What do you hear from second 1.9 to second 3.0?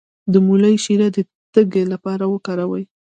لپاره وکاروئ